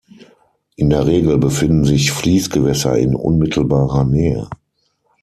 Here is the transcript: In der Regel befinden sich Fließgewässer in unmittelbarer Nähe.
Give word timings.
In 0.77 0.89
der 0.89 1.05
Regel 1.05 1.37
befinden 1.37 1.85
sich 1.85 2.09
Fließgewässer 2.11 2.97
in 2.97 3.13
unmittelbarer 3.15 4.03
Nähe. 4.03 4.49